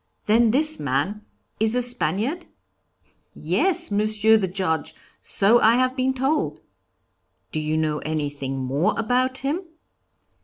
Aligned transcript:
'Then 0.25 0.49
this 0.49 0.79
man 0.79 1.23
is 1.59 1.75
a 1.75 1.81
Spaniard?' 1.83 2.47
'Yes, 3.35 3.91
Monsieur 3.91 4.35
the 4.35 4.47
Judge, 4.47 4.95
so 5.19 5.61
I 5.61 5.75
have 5.75 5.95
been 5.95 6.15
told.' 6.15 6.59
'Do 7.51 7.59
you 7.59 7.77
know 7.77 7.99
anything 7.99 8.57
more 8.57 8.97
about 8.99 9.37
him?' 9.45 9.61